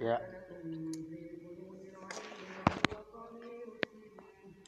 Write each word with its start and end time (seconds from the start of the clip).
ya. 0.00 0.16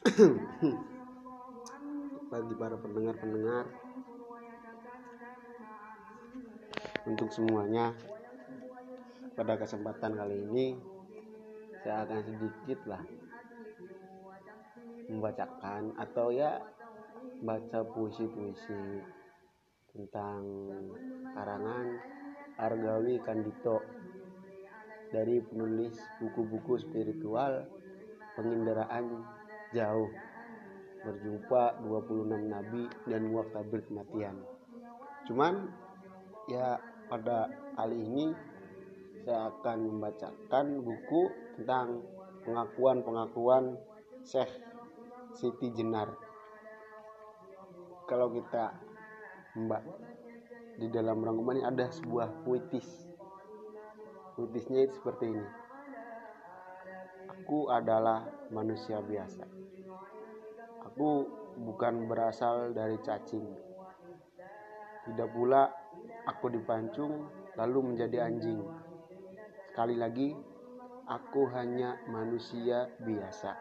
Bagi 2.31 2.53
para 2.59 2.75
pendengar-pendengar. 2.77 3.65
Untuk 7.03 7.35
semuanya 7.35 7.91
pada 9.35 9.59
kesempatan 9.59 10.15
kali 10.15 10.47
ini 10.47 10.79
saya 11.83 12.07
akan 12.07 12.19
sedikit 12.23 12.79
lah 12.87 13.03
membacakan 15.11 15.99
atau 15.99 16.31
ya 16.31 16.63
baca 17.43 17.83
puisi-puisi 17.91 19.03
tentang 19.91 20.47
karangan 21.35 21.99
Argawi 22.57 23.21
Kandito. 23.23 23.81
Dari 25.13 25.41
penulis 25.45 25.93
buku-buku 26.17 26.81
spiritual 26.81 27.69
penginderaan 28.33 29.21
jauh. 29.73 30.09
Berjumpa 31.03 31.83
26 31.83 32.47
nabi 32.47 32.87
dan 33.05 33.21
muak 33.29 33.51
tabir 33.51 33.83
kematian. 33.85 34.39
Cuman 35.27 35.67
ya 36.47 36.79
pada 37.11 37.51
kali 37.75 37.99
ini 37.99 38.25
saya 39.23 39.51
akan 39.51 39.77
membacakan 39.87 40.65
buku 40.83 41.31
tentang 41.59 42.03
pengakuan-pengakuan 42.43 43.79
Syekh 44.23 44.51
Siti 45.35 45.71
Jenar. 45.71 46.11
Kalau 48.07 48.31
kita 48.35 48.75
mbak 49.55 49.83
di 50.77 50.87
dalam 50.89 51.21
rangkuman 51.21 51.61
ini 51.61 51.65
ada 51.65 51.89
sebuah 51.89 52.45
puitis 52.45 52.87
puitisnya 54.33 54.89
itu 54.89 54.93
seperti 54.97 55.29
ini 55.29 55.47
aku 57.29 57.69
adalah 57.69 58.25
manusia 58.49 58.97
biasa 59.01 59.63
Aku 60.93 61.25
bukan 61.57 62.05
berasal 62.05 62.69
dari 62.69 63.01
cacing. 63.01 63.49
Tidak 65.09 65.29
pula 65.33 65.65
aku 66.29 66.53
dipancung 66.53 67.33
lalu 67.57 67.93
menjadi 67.93 68.29
anjing. 68.29 68.61
Sekali 69.73 69.97
lagi, 69.97 70.37
aku 71.09 71.49
hanya 71.49 71.97
manusia 72.05 72.93
biasa. 73.01 73.57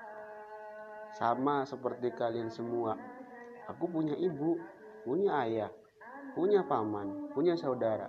Sama 1.16 1.64
seperti 1.64 2.12
kalian 2.12 2.52
semua. 2.52 3.00
Aku 3.72 3.88
punya 3.88 4.12
ibu, 4.12 4.60
punya 5.08 5.40
ayah, 5.48 5.72
punya 6.32 6.64
paman, 6.64 7.32
punya 7.36 7.52
saudara. 7.56 8.08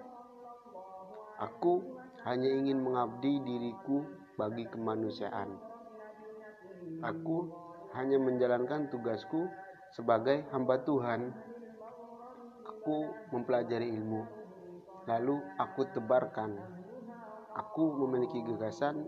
Aku 1.40 1.84
hanya 2.24 2.48
ingin 2.48 2.80
mengabdi 2.80 3.44
diriku 3.44 4.08
bagi 4.40 4.64
kemanusiaan. 4.72 5.60
Aku 7.04 7.52
hanya 7.92 8.16
menjalankan 8.18 8.88
tugasku 8.88 9.52
sebagai 9.92 10.48
hamba 10.56 10.80
Tuhan. 10.88 11.36
Aku 12.64 13.12
mempelajari 13.36 13.92
ilmu, 13.92 14.24
lalu 15.08 15.36
aku 15.60 15.84
tebarkan. 15.92 16.56
Aku 17.54 17.94
memiliki 18.02 18.40
gagasan, 18.42 19.04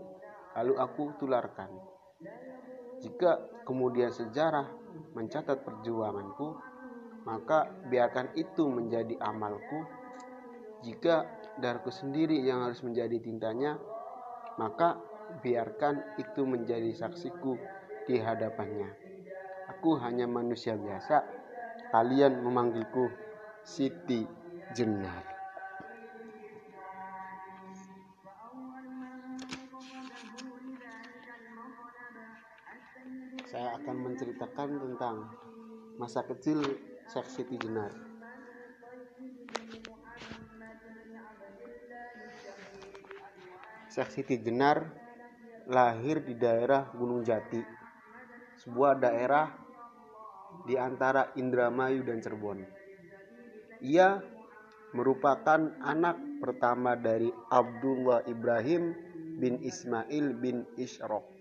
lalu 0.54 0.76
aku 0.76 1.16
tularkan. 1.18 1.72
Jika 3.00 3.64
kemudian 3.64 4.12
sejarah 4.12 4.70
mencatat 5.12 5.64
perjuanganku, 5.66 6.75
maka 7.26 7.66
biarkan 7.90 8.38
itu 8.38 8.70
menjadi 8.70 9.18
amalku. 9.18 9.82
Jika 10.86 11.26
darahku 11.58 11.90
sendiri 11.90 12.38
yang 12.38 12.62
harus 12.62 12.86
menjadi 12.86 13.18
tintanya, 13.18 13.74
maka 14.62 15.02
biarkan 15.42 16.16
itu 16.22 16.46
menjadi 16.46 16.94
saksiku 16.94 17.58
di 18.06 18.22
hadapannya. 18.22 18.94
Aku 19.74 19.98
hanya 19.98 20.30
manusia 20.30 20.78
biasa. 20.78 21.26
Kalian 21.90 22.46
memanggilku 22.46 23.10
Siti 23.66 24.22
Jenar. 24.70 25.34
Saya 33.50 33.78
akan 33.82 33.96
menceritakan 34.06 34.70
tentang 34.78 35.16
masa 35.96 36.22
kecil 36.28 36.60
Syekh 37.06 37.28
Siti 37.30 37.56
Jenar. 37.56 37.92
Syekh 43.90 44.10
Siti 44.12 44.36
Jenar 44.42 44.86
lahir 45.66 46.22
di 46.22 46.34
daerah 46.38 46.90
Gunung 46.94 47.26
Jati, 47.26 47.62
sebuah 48.62 48.98
daerah 48.98 49.50
di 50.66 50.74
antara 50.74 51.34
Indramayu 51.38 52.06
dan 52.06 52.22
Cirebon. 52.22 52.62
Ia 53.82 54.18
merupakan 54.94 55.72
anak 55.82 56.16
pertama 56.42 56.94
dari 56.94 57.28
Abdullah 57.50 58.24
Ibrahim 58.24 58.94
bin 59.36 59.60
Ismail 59.60 60.32
bin 60.38 60.64
Ishrok 60.80 61.36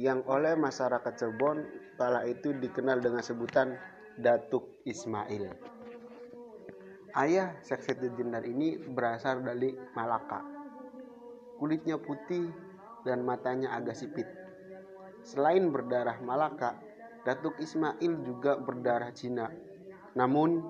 yang 0.00 0.26
oleh 0.26 0.58
masyarakat 0.58 1.12
Cirebon 1.14 1.62
kala 1.94 2.26
itu 2.26 2.50
dikenal 2.58 2.98
dengan 2.98 3.22
sebutan 3.22 3.78
Datuk 4.14 4.78
Ismail. 4.86 5.50
Ayah 7.18 7.58
Seksetir 7.66 8.14
Jendar 8.14 8.46
ini 8.46 8.78
berasal 8.78 9.42
dari 9.42 9.74
Malaka. 9.98 10.38
Kulitnya 11.58 11.98
putih 11.98 12.46
dan 13.02 13.26
matanya 13.26 13.74
agak 13.74 13.98
sipit. 13.98 14.26
Selain 15.26 15.66
berdarah 15.66 16.22
Malaka, 16.22 16.78
Datuk 17.26 17.58
Ismail 17.58 18.12
juga 18.22 18.54
berdarah 18.54 19.10
Cina. 19.10 19.50
Namun, 20.14 20.62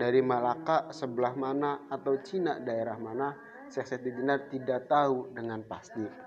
dari 0.00 0.24
Malaka 0.24 0.88
sebelah 0.88 1.36
mana 1.36 1.84
atau 1.92 2.16
Cina 2.24 2.56
daerah 2.56 2.96
mana, 2.96 3.36
Syekh 3.68 3.92
Seti 3.92 4.08
Jenar 4.08 4.48
tidak 4.48 4.88
tahu 4.88 5.36
dengan 5.36 5.60
pasti. 5.68 6.25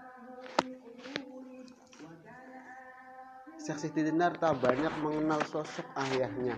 Syekh 3.69 3.93
Siti 3.93 4.01
tak 4.17 4.65
banyak 4.65 4.89
mengenal 5.05 5.45
sosok 5.45 5.85
ayahnya. 5.93 6.57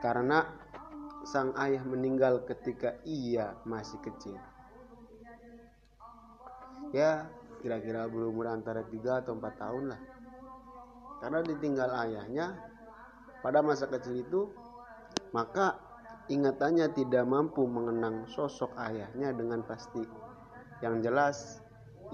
Karena 0.00 0.40
sang 1.28 1.52
ayah 1.60 1.84
meninggal 1.84 2.48
ketika 2.48 2.96
ia 3.04 3.52
masih 3.68 4.00
kecil. 4.00 4.40
Ya, 6.96 7.28
kira-kira 7.60 8.08
berumur 8.08 8.48
antara 8.48 8.88
3 8.88 9.20
atau 9.20 9.36
4 9.36 9.52
tahun 9.60 9.84
lah. 9.92 10.00
Karena 11.20 11.44
ditinggal 11.44 11.90
ayahnya 12.08 12.56
pada 13.44 13.60
masa 13.60 13.84
kecil 13.92 14.24
itu 14.24 14.48
maka 15.36 15.76
ingatannya 16.32 16.88
tidak 16.96 17.28
mampu 17.28 17.68
mengenang 17.68 18.24
sosok 18.32 18.72
ayahnya 18.80 19.36
dengan 19.36 19.60
pasti. 19.60 20.08
Yang 20.80 20.94
jelas 21.04 21.36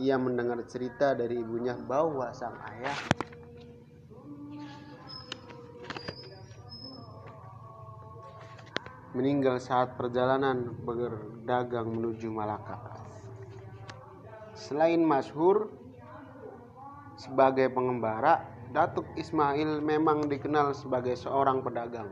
ia 0.02 0.18
mendengar 0.18 0.58
cerita 0.66 1.14
dari 1.14 1.38
ibunya 1.38 1.78
bahwa 1.78 2.34
sang 2.34 2.58
ayah 2.74 2.98
meninggal 9.14 9.62
saat 9.62 9.94
perjalanan 9.94 10.74
berdagang 10.82 11.94
menuju 11.94 12.28
Malaka. 12.34 12.76
Selain 14.58 14.98
masyhur 14.98 15.70
sebagai 17.14 17.70
pengembara, 17.70 18.42
Datuk 18.74 19.06
Ismail 19.14 19.78
memang 19.78 20.26
dikenal 20.26 20.74
sebagai 20.74 21.14
seorang 21.14 21.62
pedagang. 21.62 22.10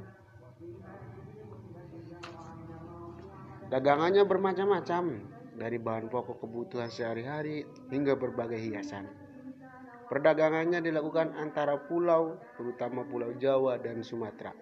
Dagangannya 3.66 4.22
bermacam-macam, 4.22 5.26
dari 5.58 5.78
bahan 5.82 6.06
pokok 6.06 6.44
kebutuhan 6.44 6.86
sehari-hari 6.86 7.66
hingga 7.91 8.15
berbagai 8.15 8.62
hiasan. 8.62 9.10
Perdagangannya 10.06 10.84
dilakukan 10.84 11.32
antara 11.41 11.80
pulau, 11.88 12.36
terutama 12.60 13.00
Pulau 13.00 13.32
Jawa 13.41 13.80
dan 13.80 14.04
Sumatera. 14.04 14.53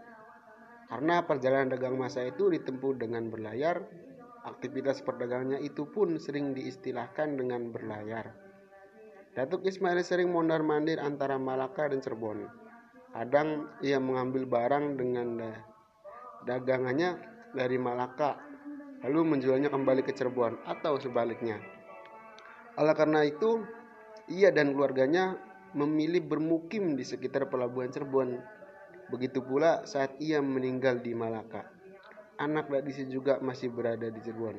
Karena 0.91 1.23
perjalanan 1.23 1.71
dagang 1.71 1.95
masa 1.95 2.27
itu 2.27 2.51
ditempuh 2.51 2.99
dengan 2.99 3.31
berlayar, 3.31 3.87
Aktivitas 4.41 5.05
perdagangannya 5.05 5.61
itu 5.61 5.85
pun 5.85 6.17
sering 6.17 6.57
diistilahkan 6.57 7.37
dengan 7.37 7.69
berlayar. 7.69 8.33
Datuk 9.37 9.69
Ismail 9.69 10.01
sering 10.01 10.33
mondar-mandir 10.33 10.97
antara 10.97 11.37
Malaka 11.37 11.93
dan 11.93 12.01
Cirebon. 12.01 12.49
Kadang 13.13 13.69
ia 13.85 14.01
mengambil 14.01 14.49
barang 14.49 14.97
dengan 14.97 15.45
dagangannya 16.49 17.21
dari 17.53 17.77
Malaka, 17.77 18.41
lalu 19.05 19.37
menjualnya 19.37 19.69
kembali 19.69 20.09
ke 20.09 20.17
Cirebon 20.17 20.57
atau 20.65 20.97
sebaliknya. 20.97 21.61
Oleh 22.81 22.97
karena 22.97 23.29
itu, 23.29 23.61
ia 24.33 24.49
dan 24.49 24.73
keluarganya 24.73 25.37
memilih 25.77 26.25
bermukim 26.25 26.97
di 26.97 27.05
sekitar 27.05 27.53
pelabuhan 27.53 27.93
Cirebon. 27.93 28.41
Begitu 29.11 29.43
pula 29.43 29.85
saat 29.85 30.15
ia 30.23 30.39
meninggal 30.39 31.03
di 31.03 31.12
Malaka 31.12 31.81
anak 32.41 32.73
gadisnya 32.73 33.12
juga 33.12 33.37
masih 33.45 33.69
berada 33.69 34.09
di 34.09 34.17
Cirebon. 34.25 34.57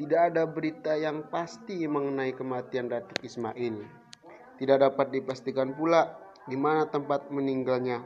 Tidak 0.00 0.20
ada 0.32 0.48
berita 0.48 0.96
yang 0.96 1.28
pasti 1.28 1.84
mengenai 1.84 2.32
kematian 2.32 2.88
Datuk 2.88 3.20
Ismail. 3.20 3.84
Tidak 4.56 4.78
dapat 4.80 5.12
dipastikan 5.12 5.76
pula 5.76 6.16
di 6.48 6.56
mana 6.56 6.88
tempat 6.88 7.28
meninggalnya. 7.28 8.00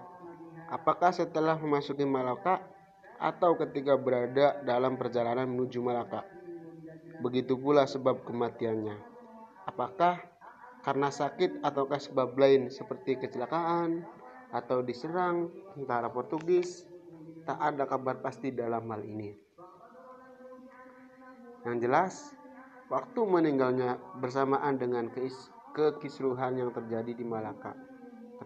Apakah 0.73 1.15
setelah 1.15 1.55
memasuki 1.55 2.03
Malaka 2.03 2.58
atau 3.23 3.55
ketika 3.55 3.94
berada 3.94 4.58
dalam 4.67 4.99
perjalanan 4.99 5.47
menuju 5.47 5.79
Malaka? 5.79 6.26
Begitu 7.23 7.55
pula 7.55 7.87
sebab 7.87 8.26
kematiannya. 8.26 8.99
Apakah 9.69 10.19
karena 10.82 11.15
sakit 11.15 11.62
ataukah 11.62 12.00
sebab 12.03 12.35
lain 12.35 12.73
seperti 12.73 13.20
kecelakaan 13.20 14.03
atau 14.52 14.84
diserang 14.84 15.49
tentara 15.75 16.12
Portugis? 16.12 16.84
Tak 17.43 17.58
ada 17.58 17.88
kabar 17.90 18.22
pasti 18.22 18.54
dalam 18.54 18.87
hal 18.87 19.02
ini. 19.02 19.34
Yang 21.66 21.76
jelas, 21.82 22.12
waktu 22.87 23.20
meninggalnya 23.26 23.99
bersamaan 24.22 24.78
dengan 24.78 25.10
kekisruhan 25.75 26.60
yang 26.60 26.70
terjadi 26.70 27.10
di 27.16 27.25
Malaka 27.26 27.75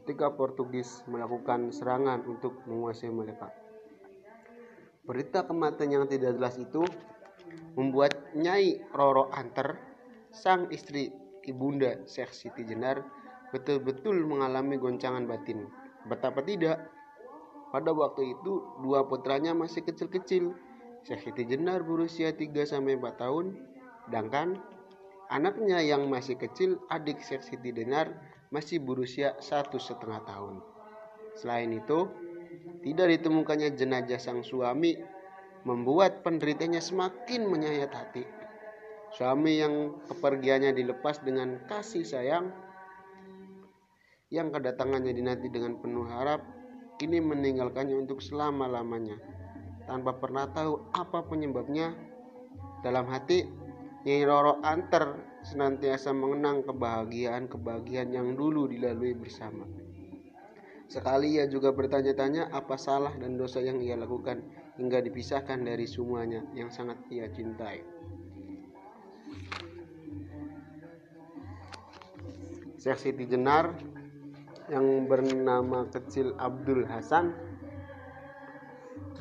ketika 0.01 0.31
Portugis 0.33 1.03
melakukan 1.09 1.73
serangan 1.73 2.23
untuk 2.29 2.61
menguasai 2.69 3.11
Malaka. 3.11 3.49
Berita 5.07 5.47
kematian 5.47 5.91
yang 5.91 6.05
tidak 6.07 6.37
jelas 6.37 6.61
itu 6.61 6.85
membuat 7.79 8.35
Nyai 8.37 8.87
Roro 8.93 9.33
Anter, 9.33 9.79
sang 10.35 10.69
istri 10.75 11.11
ibunda 11.47 12.03
Syekh 12.05 12.35
Siti 12.35 12.67
Jenar, 12.67 13.01
betul-betul 13.55 14.19
mengalami 14.27 14.77
goncangan 14.77 15.25
batin. 15.25 15.67
Betapa 16.07 16.41
tidak, 16.43 16.87
pada 17.75 17.91
waktu 17.91 18.39
itu 18.39 18.63
dua 18.81 19.05
putranya 19.05 19.53
masih 19.53 19.83
kecil-kecil 19.83 20.55
Syekh 21.07 21.23
Siti 21.31 21.47
Jenar 21.47 21.87
berusia 21.87 22.35
3-4 22.35 22.75
tahun, 23.15 23.59
sedangkan 24.07 24.59
anaknya 25.31 25.79
yang 25.83 26.07
masih 26.11 26.35
kecil, 26.35 26.83
adik 26.91 27.23
Syekh 27.23 27.47
Siti 27.47 27.71
Jenar, 27.71 28.11
masih 28.51 28.83
berusia 28.83 29.39
satu 29.39 29.79
setengah 29.79 30.23
tahun. 30.27 30.63
Selain 31.39 31.71
itu, 31.71 32.11
tidak 32.83 33.07
ditemukannya 33.19 33.75
jenazah 33.75 34.19
sang 34.19 34.43
suami 34.43 34.99
membuat 35.67 36.23
penderitanya 36.23 36.79
semakin 36.79 37.47
menyayat 37.51 37.91
hati. 37.91 38.27
Suami 39.15 39.63
yang 39.63 40.03
kepergiannya 40.11 40.75
dilepas 40.75 41.23
dengan 41.23 41.63
kasih 41.67 42.03
sayang, 42.03 42.51
yang 44.31 44.51
kedatangannya 44.51 45.15
dinanti 45.15 45.47
dengan 45.51 45.79
penuh 45.79 46.07
harap, 46.07 46.43
kini 46.99 47.23
meninggalkannya 47.23 47.95
untuk 47.95 48.19
selama-lamanya 48.19 49.19
tanpa 49.87 50.19
pernah 50.19 50.51
tahu 50.51 50.91
apa 50.93 51.23
penyebabnya. 51.25 51.95
Dalam 52.83 53.07
hati, 53.11 53.47
Nyai 54.07 54.23
Roro 54.23 54.63
Anter 54.63 55.19
senantiasa 55.43 56.15
mengenang 56.15 56.63
kebahagiaan-kebahagiaan 56.67 58.15
yang 58.15 58.39
dulu 58.39 58.71
dilalui 58.71 59.15
bersama. 59.19 59.67
Sekali 60.87 61.39
ia 61.39 61.51
juga 61.51 61.75
bertanya-tanya 61.75 62.55
apa 62.55 62.79
salah 62.79 63.11
dan 63.19 63.35
dosa 63.35 63.59
yang 63.59 63.83
ia 63.83 63.99
lakukan 63.99 64.39
hingga 64.79 65.03
dipisahkan 65.03 65.67
dari 65.67 65.83
semuanya 65.91 66.47
yang 66.55 66.71
sangat 66.71 67.03
ia 67.11 67.27
cintai. 67.27 67.83
Syekh 72.79 72.99
Siti 73.03 73.27
Jenar 73.27 73.75
yang 74.67 75.07
bernama 75.07 75.87
kecil 75.95 76.35
Abdul 76.43 76.83
Hasan 76.91 77.31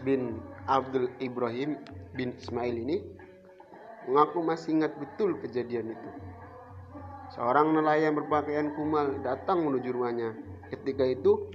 bin 0.02 0.42
Abdul 0.66 1.10
Ibrahim 1.22 1.78
bin 2.18 2.34
Ismail 2.38 2.74
ini 2.74 2.98
mengaku 4.10 4.42
masih 4.42 4.82
ingat 4.82 4.94
betul 4.98 5.38
kejadian 5.42 5.94
itu. 5.94 6.10
Seorang 7.34 7.74
nelayan 7.74 8.14
berpakaian 8.14 8.74
kumal 8.78 9.18
datang 9.26 9.66
menuju 9.66 9.90
rumahnya. 9.94 10.38
Ketika 10.70 11.06
itu, 11.06 11.50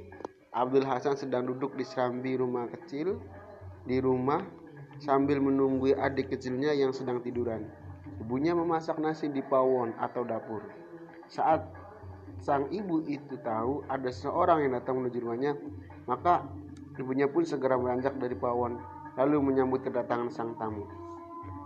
Abdul 0.51 0.83
Hasan 0.83 1.15
sedang 1.15 1.47
duduk 1.47 1.79
di 1.79 1.87
serambi 1.87 2.35
rumah 2.35 2.67
kecil 2.67 3.23
di 3.87 4.03
rumah 4.03 4.43
sambil 4.99 5.39
menunggu 5.39 5.95
adik 5.95 6.35
kecilnya 6.35 6.75
yang 6.75 6.91
sedang 6.91 7.23
tiduran. 7.23 7.71
Ibunya 8.19 8.53
memasak 8.53 8.99
nasi 8.99 9.31
di 9.31 9.41
pawon 9.41 9.95
atau 9.97 10.27
dapur. 10.27 10.61
Saat 11.31 11.80
sang 12.41 12.69
ibu 12.73 13.05
itu 13.05 13.37
tahu 13.45 13.85
ada 13.93 14.09
seorang 14.09 14.65
yang 14.65 14.73
datang 14.81 15.01
menuju 15.01 15.19
rumahnya, 15.21 15.53
maka 16.09 16.49
ibunya 16.97 17.29
pun 17.29 17.45
segera 17.45 17.77
beranjak 17.77 18.17
dari 18.17 18.37
pawon 18.37 18.81
lalu 19.21 19.53
menyambut 19.53 19.85
kedatangan 19.85 20.33
sang 20.33 20.57
tamu. 20.57 20.89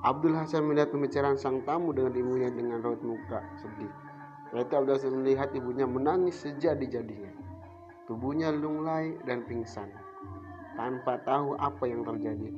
Abdul 0.04 0.36
Hasan 0.36 0.68
melihat 0.68 0.92
pembicaraan 0.92 1.40
sang 1.40 1.64
tamu 1.64 1.96
dengan 1.96 2.12
ibunya 2.12 2.52
dengan 2.52 2.84
raut 2.84 3.00
muka 3.00 3.40
sedih. 3.56 3.88
Lalu 4.52 4.68
Abdul 4.68 4.94
Hasan 5.00 5.14
melihat 5.24 5.48
ibunya 5.56 5.88
menangis 5.88 6.44
sejadi-jadinya. 6.44 7.32
Tubuhnya 8.04 8.52
lunglai 8.52 9.16
dan 9.24 9.48
pingsan. 9.48 9.88
Tanpa 10.76 11.24
tahu 11.24 11.56
apa 11.56 11.88
yang 11.88 12.04
terjadi. 12.04 12.52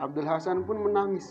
Abdul 0.00 0.24
Hasan 0.24 0.64
pun 0.64 0.80
menangis. 0.88 1.28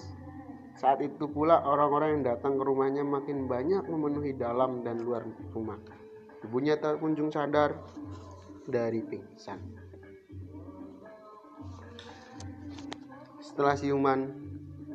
Saat 0.76 1.02
itu 1.02 1.26
pula 1.26 1.64
orang-orang 1.64 2.20
yang 2.20 2.36
datang 2.36 2.60
ke 2.60 2.64
rumahnya 2.68 3.02
makin 3.02 3.48
banyak 3.48 3.88
memenuhi 3.88 4.36
dalam 4.36 4.84
dan 4.84 5.02
luar 5.02 5.24
rumah. 5.56 5.80
Ibunya 6.46 6.78
tak 6.78 7.02
kunjung 7.02 7.34
sadar 7.34 7.74
dari 8.70 9.02
pingsan. 9.02 9.58
Setelah 13.42 13.74
siuman, 13.74 14.30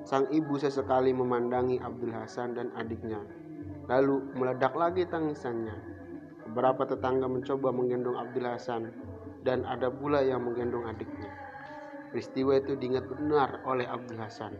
sang 0.06 0.30
ibu 0.30 0.54
sesekali 0.62 1.10
memandangi 1.10 1.82
Abdul 1.82 2.14
Hasan 2.14 2.54
dan 2.54 2.70
adiknya. 2.78 3.18
Lalu 3.90 4.30
meledak 4.38 4.78
lagi 4.78 5.02
tangisannya. 5.10 5.74
Beberapa 6.50 6.86
tetangga 6.86 7.26
mencoba 7.26 7.74
menggendong 7.74 8.14
Abdul 8.14 8.46
Hasan 8.46 8.94
dan 9.42 9.66
ada 9.66 9.90
pula 9.90 10.22
yang 10.22 10.46
menggendong 10.46 10.86
adiknya. 10.86 11.30
Peristiwa 12.10 12.58
itu 12.58 12.74
diingat 12.74 13.06
benar 13.06 13.62
oleh 13.66 13.86
Abdul 13.86 14.18
Hasan. 14.18 14.54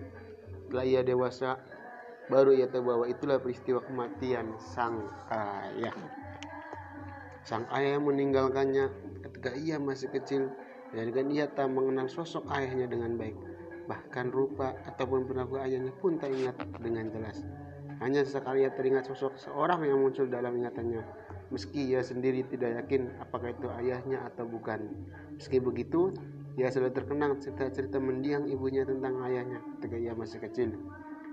Setelah 0.66 0.86
ia 0.86 1.02
dewasa, 1.02 1.58
baru 2.30 2.54
ia 2.54 2.70
tahu 2.70 2.86
bahwa 2.86 3.04
itulah 3.10 3.42
peristiwa 3.42 3.82
kematian 3.82 4.54
sang 4.58 5.02
ayah. 5.34 6.19
Sang 7.50 7.66
ayah 7.74 7.98
meninggalkannya 7.98 8.94
ketika 9.26 9.50
ia 9.58 9.82
masih 9.82 10.06
kecil 10.14 10.54
dan 10.94 11.26
ia 11.34 11.50
tak 11.50 11.66
mengenal 11.66 12.06
sosok 12.06 12.46
ayahnya 12.46 12.86
dengan 12.86 13.18
baik 13.18 13.34
bahkan 13.90 14.30
rupa 14.30 14.78
ataupun 14.86 15.26
perilaku 15.26 15.58
ayahnya 15.58 15.90
pun 15.98 16.14
tak 16.14 16.30
ingat 16.30 16.54
dengan 16.78 17.10
jelas. 17.10 17.42
Hanya 17.98 18.22
sesekali 18.22 18.62
ia 18.62 18.70
teringat 18.70 19.10
sosok 19.10 19.34
seorang 19.34 19.82
yang 19.82 19.98
muncul 19.98 20.30
dalam 20.30 20.54
ingatannya, 20.62 21.02
meski 21.50 21.90
ia 21.90 22.06
sendiri 22.06 22.46
tidak 22.46 22.86
yakin 22.86 23.10
apakah 23.18 23.50
itu 23.50 23.66
ayahnya 23.82 24.22
atau 24.30 24.46
bukan. 24.46 24.86
Meski 25.34 25.58
begitu, 25.58 26.14
ia 26.54 26.70
selalu 26.70 26.94
terkenang 26.94 27.42
cerita-cerita 27.42 27.98
mendiang 27.98 28.46
ibunya 28.46 28.86
tentang 28.86 29.18
ayahnya 29.26 29.58
ketika 29.76 29.96
ia 29.98 30.14
masih 30.14 30.38
kecil. 30.38 30.70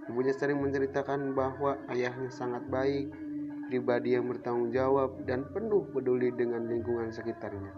Ibunya 0.10 0.34
sering 0.34 0.58
menceritakan 0.60 1.38
bahwa 1.38 1.78
ayahnya 1.94 2.34
sangat 2.34 2.66
baik, 2.74 3.14
pribadi 3.68 4.16
yang 4.16 4.32
bertanggung 4.32 4.72
jawab, 4.74 5.24
dan 5.28 5.46
penuh 5.52 5.86
peduli 5.92 6.32
dengan 6.34 6.66
lingkungan 6.68 7.12
sekitarnya. 7.12 7.72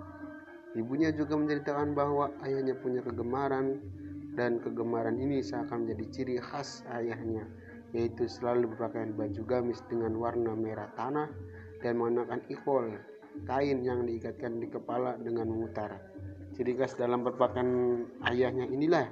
Ibunya 0.77 1.09
juga 1.09 1.33
menceritakan 1.33 1.97
bahwa 1.97 2.29
ayahnya 2.45 2.77
punya 2.77 3.01
kegemaran 3.01 3.81
dan 4.37 4.61
kegemaran 4.61 5.17
ini 5.17 5.41
seakan 5.41 5.83
menjadi 5.83 6.05
ciri 6.13 6.35
khas 6.37 6.85
ayahnya 6.93 7.49
yaitu 7.91 8.29
selalu 8.29 8.69
berpakaian 8.71 9.17
baju 9.17 9.41
gamis 9.49 9.81
dengan 9.89 10.13
warna 10.13 10.53
merah 10.53 10.93
tanah 10.93 11.27
dan 11.81 11.97
mengenakan 11.97 12.45
ikol 12.53 12.85
kain 13.49 13.81
yang 13.81 14.05
diikatkan 14.05 14.61
di 14.61 14.69
kepala 14.69 15.17
dengan 15.17 15.49
memutar 15.49 15.97
ciri 16.53 16.77
khas 16.77 16.93
dalam 16.93 17.25
berpakaian 17.25 18.05
ayahnya 18.29 18.69
inilah 18.69 19.09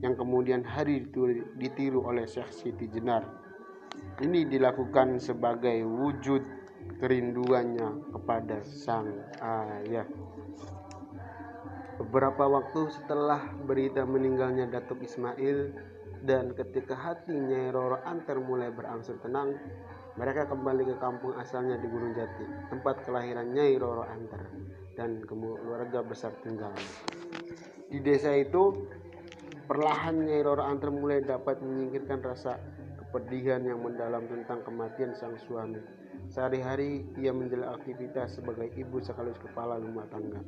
yang 0.00 0.14
kemudian 0.14 0.62
hari 0.62 1.10
ditiru 1.58 2.06
oleh 2.06 2.24
Syekh 2.30 2.54
Siti 2.54 2.86
Jenar 2.86 3.26
ini 4.20 4.44
dilakukan 4.44 5.18
sebagai 5.20 5.82
wujud 5.84 6.42
kerinduannya 7.00 8.12
kepada 8.12 8.60
sang 8.64 9.08
ayah 9.40 10.06
Beberapa 12.00 12.48
waktu 12.48 12.88
setelah 12.96 13.44
berita 13.68 14.08
meninggalnya 14.08 14.72
Datuk 14.72 15.04
Ismail 15.04 15.76
dan 16.24 16.56
ketika 16.56 16.96
hati 16.96 17.36
Nyai 17.36 17.68
Roro 17.68 18.00
Anter 18.08 18.40
mulai 18.40 18.72
berangsur 18.72 19.20
tenang, 19.20 19.52
mereka 20.16 20.48
kembali 20.48 20.88
ke 20.88 20.96
kampung 20.96 21.36
asalnya 21.36 21.76
di 21.76 21.84
Gunung 21.92 22.16
Jati, 22.16 22.72
tempat 22.72 23.04
kelahiran 23.04 23.52
Nyai 23.52 23.76
Roro 23.76 24.08
Anter 24.08 24.48
dan 24.96 25.20
keluarga 25.28 26.00
besar 26.00 26.32
tinggalnya. 26.40 26.88
Di 27.92 28.00
desa 28.00 28.32
itu, 28.32 28.88
perlahan 29.68 30.24
Nyai 30.24 30.40
Roro 30.40 30.64
Anter 30.64 30.88
mulai 30.88 31.20
dapat 31.20 31.60
menyingkirkan 31.60 32.24
rasa 32.24 32.56
kepedihan 33.10 33.66
yang 33.66 33.82
mendalam 33.82 34.30
tentang 34.30 34.62
kematian 34.62 35.10
sang 35.18 35.34
suami. 35.42 35.82
Sehari-hari 36.30 37.02
ia 37.18 37.34
menjalani 37.34 37.74
aktivitas 37.74 38.38
sebagai 38.38 38.70
ibu 38.78 39.02
sekaligus 39.02 39.42
kepala 39.42 39.82
rumah 39.82 40.06
tangga. 40.14 40.38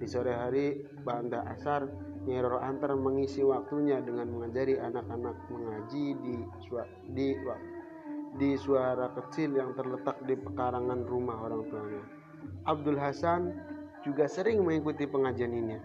Di 0.00 0.08
sore 0.08 0.32
hari, 0.32 0.80
Banda 1.04 1.44
Asar, 1.44 1.84
Nyai 2.24 2.40
Roro 2.40 2.58
Antar 2.64 2.96
mengisi 2.96 3.44
waktunya 3.44 4.00
dengan 4.00 4.32
mengajari 4.32 4.80
anak-anak 4.80 5.36
mengaji 5.52 6.16
di 6.24 6.36
di 7.12 7.28
di 8.36 8.50
suara 8.56 9.12
kecil 9.12 9.56
yang 9.56 9.72
terletak 9.76 10.20
di 10.24 10.36
pekarangan 10.36 11.04
rumah 11.04 11.36
orang 11.36 11.68
tuanya. 11.68 12.04
Abdul 12.64 12.96
Hasan 12.96 13.52
juga 14.04 14.28
sering 14.28 14.64
mengikuti 14.64 15.04
pengajian 15.04 15.52
ini. 15.52 15.76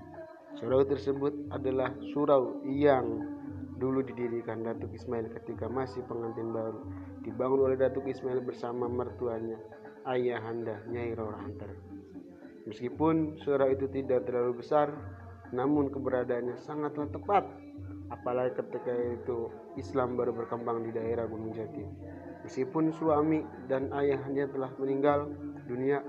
Surau 0.60 0.84
tersebut 0.84 1.32
adalah 1.54 1.96
surau 2.12 2.60
yang 2.68 3.24
dulu 3.82 4.06
didirikan 4.06 4.62
Datuk 4.62 4.94
Ismail 4.94 5.34
ketika 5.42 5.66
masih 5.66 6.06
pengantin 6.06 6.54
baru. 6.54 6.86
Dibangun 7.26 7.66
oleh 7.66 7.78
Datuk 7.82 8.06
Ismail 8.06 8.46
bersama 8.46 8.86
mertuanya, 8.86 9.58
ayahanda 10.06 10.86
Nyai 10.86 11.18
Roro 11.18 11.34
Antar. 11.42 11.74
Meskipun 12.70 13.42
surau 13.42 13.74
itu 13.74 13.90
tidak 13.90 14.30
terlalu 14.30 14.62
besar, 14.62 14.94
namun 15.50 15.90
keberadaannya 15.90 16.62
sangatlah 16.62 17.10
tepat 17.10 17.44
apalagi 18.12 18.60
ketika 18.60 18.92
itu 18.92 19.50
Islam 19.80 20.20
baru 20.20 20.36
berkembang 20.36 20.84
di 20.86 20.92
daerah 20.94 21.26
Gunung 21.26 21.56
Jati. 21.56 21.82
Meskipun 22.46 22.92
suami 22.94 23.42
dan 23.72 23.90
ayahnya 23.96 24.46
telah 24.52 24.70
meninggal 24.78 25.32
dunia, 25.66 26.04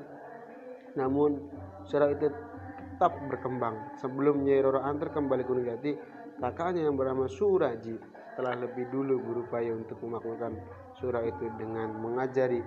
namun 0.99 1.41
surau 1.87 2.13
itu 2.13 2.29
tetap 2.29 3.19
berkembang. 3.31 3.97
Sebelum 4.03 4.43
Nyai 4.43 4.63
Roro 4.63 4.83
Antar 4.83 5.15
kembali 5.15 5.43
Gunung 5.47 5.67
Jati, 5.67 5.95
kakaknya 6.43 6.91
yang 6.91 6.99
bernama 6.99 7.31
Suraji 7.31 8.03
telah 8.35 8.59
lebih 8.59 8.91
dulu 8.91 9.23
berupaya 9.23 9.71
untuk 9.79 10.03
memakmurkan 10.03 10.59
surau 10.99 11.23
itu 11.23 11.47
dengan 11.55 11.95
mengajari 12.03 12.59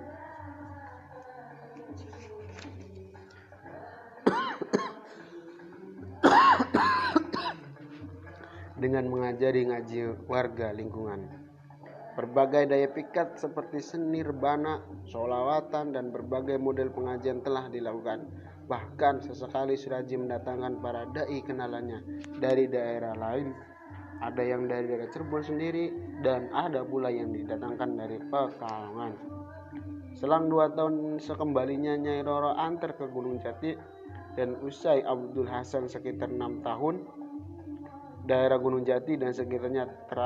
dengan 8.80 9.04
mengajari 9.12 9.68
ngaji 9.68 10.24
warga 10.24 10.72
lingkungan. 10.72 11.28
Berbagai 12.16 12.72
daya 12.72 12.88
pikat 12.88 13.36
seperti 13.36 13.84
seni 13.84 14.24
rebana, 14.24 14.80
solawatan, 15.04 15.92
dan 15.92 16.08
berbagai 16.08 16.56
model 16.56 16.88
pengajian 16.88 17.44
telah 17.44 17.68
dilakukan. 17.68 18.24
Bahkan 18.66 19.22
sesekali 19.22 19.78
Suraji 19.78 20.18
mendatangkan 20.18 20.82
para 20.82 21.06
dai 21.14 21.38
kenalannya 21.38 22.02
dari 22.42 22.66
daerah 22.66 23.14
lain. 23.14 23.54
Ada 24.16 24.42
yang 24.42 24.66
dari 24.66 24.90
daerah 24.90 25.08
Cirebon 25.12 25.44
sendiri 25.44 25.92
dan 26.24 26.48
ada 26.50 26.82
pula 26.82 27.12
yang 27.12 27.30
didatangkan 27.36 28.00
dari 28.00 28.18
Pekalongan. 28.26 29.12
Selang 30.16 30.48
dua 30.48 30.72
tahun 30.72 31.20
sekembalinya 31.20 31.92
Nyai 32.00 32.24
Roro 32.24 32.56
antar 32.56 32.96
ke 32.96 33.04
Gunung 33.12 33.36
Jati 33.36 33.76
dan 34.32 34.56
usai 34.64 35.04
Abdul 35.04 35.44
Hasan 35.44 35.84
sekitar 35.92 36.32
enam 36.32 36.64
tahun 36.64 37.04
daerah 38.24 38.56
Gunung 38.56 38.88
Jati 38.88 39.20
dan 39.20 39.36
sekitarnya 39.36 39.84
ter 40.08 40.18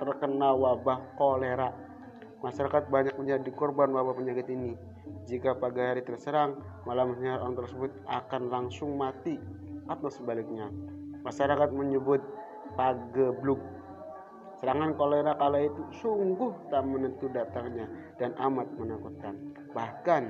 terkena 0.00 0.56
wabah 0.56 1.14
kolera. 1.20 1.70
Masyarakat 2.40 2.88
banyak 2.88 3.14
menjadi 3.20 3.50
korban 3.52 3.92
wabah 3.92 4.16
penyakit 4.16 4.48
ini. 4.48 4.72
Jika 5.28 5.56
pagi 5.56 5.80
hari 5.84 6.00
terserang, 6.00 6.56
malamnya 6.88 7.36
orang 7.36 7.56
tersebut 7.58 7.92
akan 8.08 8.48
langsung 8.48 8.96
mati 8.96 9.36
atau 9.88 10.08
sebaliknya. 10.08 10.72
Masyarakat 11.24 11.70
menyebut 11.72 12.24
pagebluk. 12.76 13.60
Serangan 14.58 14.98
kolera 14.98 15.38
kala 15.38 15.68
itu 15.70 15.82
sungguh 16.02 16.50
tak 16.72 16.82
menentu 16.82 17.30
datangnya 17.30 17.86
dan 18.18 18.34
amat 18.42 18.66
menakutkan. 18.74 19.38
Bahkan 19.70 20.22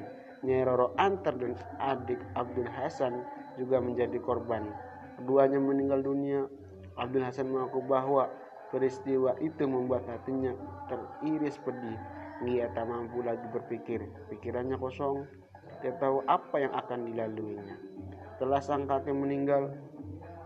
Nyai 0.46 0.62
Roro 0.62 0.94
Antar 0.94 1.34
dan 1.34 1.58
adik 1.82 2.20
Abdul 2.38 2.70
Hasan 2.70 3.26
juga 3.58 3.82
menjadi 3.82 4.22
korban. 4.22 4.70
Keduanya 5.18 5.58
meninggal 5.58 6.06
dunia 6.06 6.46
Abdul 6.94 7.26
Hasan 7.26 7.50
mengaku 7.50 7.82
bahwa 7.82 8.30
peristiwa 8.70 9.34
itu 9.42 9.66
membuat 9.66 10.06
hatinya 10.06 10.54
teriris 10.86 11.58
pedih. 11.58 11.98
Ia 12.46 12.70
tak 12.70 12.86
mampu 12.86 13.18
lagi 13.26 13.42
berpikir, 13.50 13.98
pikirannya 14.30 14.78
kosong, 14.78 15.26
tidak 15.82 15.98
tahu 15.98 16.22
apa 16.30 16.56
yang 16.62 16.70
akan 16.70 17.10
dilaluinya. 17.10 17.76
Setelah 18.38 18.62
sang 18.62 18.86
kakek 18.86 19.10
meninggal, 19.10 19.74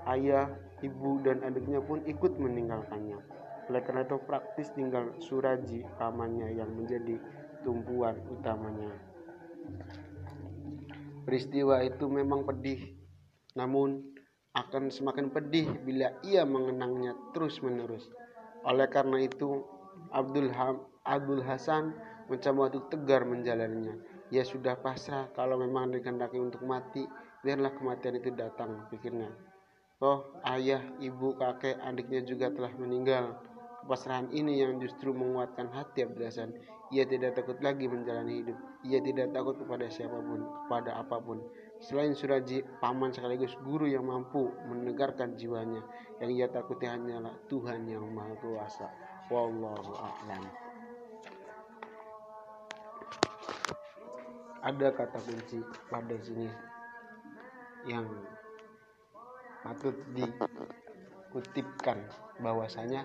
ayah, 0.09 0.49
ibu, 0.81 1.21
dan 1.21 1.45
adiknya 1.45 1.85
pun 1.85 2.01
ikut 2.09 2.41
meninggalkannya. 2.41 3.21
Oleh 3.69 3.81
karena 3.85 4.09
itu 4.09 4.17
praktis 4.25 4.73
tinggal 4.73 5.13
Suraji 5.21 5.85
pamannya 6.01 6.57
yang 6.57 6.73
menjadi 6.73 7.21
tumpuan 7.61 8.17
utamanya. 8.33 8.93
Peristiwa 11.29 11.85
itu 11.85 12.09
memang 12.09 12.49
pedih, 12.49 12.97
namun 13.55 14.01
akan 14.53 14.89
semakin 14.89 15.29
pedih 15.29 15.69
bila 15.85 16.13
ia 16.25 16.49
mengenangnya 16.49 17.15
terus-menerus. 17.37 18.09
Oleh 18.65 18.89
karena 18.89 19.23
itu, 19.23 19.65
Abdul, 20.11 20.51
ha 20.53 20.92
Abdul 21.03 21.43
Hasan 21.43 21.99
mencoba 22.31 22.71
untuk 22.71 22.87
tegar 22.95 23.27
menjalaninya. 23.27 23.99
Ia 24.31 24.47
sudah 24.47 24.79
pasrah 24.79 25.29
kalau 25.35 25.59
memang 25.59 25.91
dikehendaki 25.91 26.39
untuk 26.39 26.63
mati, 26.65 27.05
biarlah 27.43 27.75
kematian 27.75 28.17
itu 28.17 28.31
datang, 28.33 28.87
pikirnya. 28.89 29.29
Oh, 30.03 30.25
ayah, 30.47 30.83
ibu, 30.99 31.35
kakek, 31.39 31.79
adiknya 31.79 32.23
juga 32.27 32.51
telah 32.51 32.75
meninggal. 32.75 33.39
Kepasrahan 33.83 34.31
ini 34.31 34.63
yang 34.63 34.79
justru 34.79 35.11
menguatkan 35.11 35.71
hati 35.75 36.07
Abdul 36.07 36.27
Hasan. 36.27 36.55
Ia 36.95 37.03
tidak 37.03 37.35
takut 37.35 37.59
lagi 37.59 37.91
menjalani 37.91 38.43
hidup. 38.43 38.59
Ia 38.87 39.03
tidak 39.03 39.35
takut 39.35 39.59
kepada 39.59 39.91
siapa 39.91 40.23
pun, 40.23 40.47
kepada 40.67 41.03
apa 41.03 41.19
pun. 41.19 41.43
Selain 41.83 42.15
Suraji, 42.15 42.63
paman 42.79 43.11
sekaligus 43.11 43.59
guru 43.67 43.91
yang 43.91 44.07
mampu 44.07 44.55
menegarkan 44.71 45.35
jiwanya. 45.35 45.83
Yang 46.23 46.31
ia 46.39 46.47
takuti 46.47 46.87
hanyalah 46.87 47.35
Tuhan 47.51 47.91
yang 47.91 48.07
Maha 48.07 48.39
Kuasa. 48.39 48.87
Wallahu 49.31 49.99
a'lam. 49.99 50.72
Ada 54.63 54.95
kata 54.95 55.19
kunci 55.19 55.59
pada 55.91 56.15
sini 56.23 56.47
yang 57.83 58.07
patut 59.67 59.99
dikutipkan 60.15 61.99
bahwasanya 62.39 63.03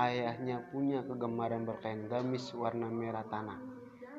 ayahnya 0.00 0.64
punya 0.72 1.04
kegemaran 1.04 1.68
berkain 1.68 2.08
gamis 2.08 2.48
warna 2.56 2.88
merah 2.88 3.20
tanah 3.28 3.60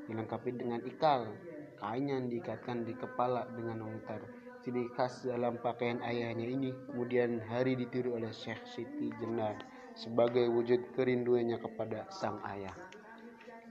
dilengkapi 0.05 0.53
dengan 0.61 0.81
ikal 0.85 1.33
kain 1.81 2.05
yang 2.05 2.29
diikatkan 2.29 2.85
di 2.85 2.93
kepala 2.93 3.49
dengan 3.55 3.89
memutar. 3.89 4.21
Ciri 4.59 4.91
khas 4.91 5.23
dalam 5.23 5.57
pakaian 5.63 6.03
ayahnya 6.03 6.43
ini 6.43 6.75
kemudian 6.91 7.39
hari 7.47 7.79
ditiru 7.79 8.19
oleh 8.19 8.29
Syekh 8.35 8.59
Siti 8.67 9.07
Jenar 9.23 9.55
sebagai 9.95 10.51
wujud 10.51 10.91
kerinduannya 10.93 11.57
kepada 11.63 12.11
sang 12.11 12.43
ayah. 12.43 12.75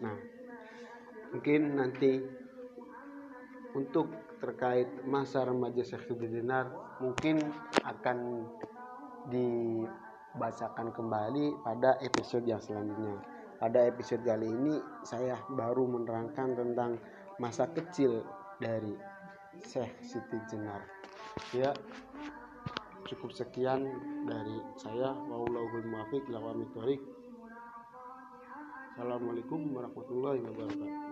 Nah, 0.01 0.17
mungkin 1.37 1.77
nanti 1.77 2.25
untuk 3.79 4.11
terkait 4.43 4.91
masa 5.07 5.47
remaja 5.47 5.87
Syekh 5.87 6.11
Jenar 6.19 6.67
mungkin 6.99 7.39
akan 7.87 8.43
dibacakan 9.31 10.91
kembali 10.91 11.63
pada 11.63 11.95
episode 12.03 12.43
yang 12.43 12.59
selanjutnya. 12.59 13.23
Pada 13.59 13.87
episode 13.87 14.23
kali 14.23 14.47
ini 14.47 14.79
saya 15.07 15.39
baru 15.51 15.87
menerangkan 15.87 16.59
tentang 16.59 16.99
masa 17.39 17.71
kecil 17.71 18.27
dari 18.59 18.95
Syekh 19.63 19.95
Siti 20.03 20.39
Jenar 20.51 20.83
ya 21.55 21.71
cukup 23.09 23.33
sekian 23.33 23.89
dari 24.29 24.59
saya. 24.77 25.17
Wallahul 25.17 25.87
muwaffiq 25.89 26.29
Assalamualaikum 28.99 29.61
warahmatullahi 29.79 30.43
wabarakatuh 30.43 31.08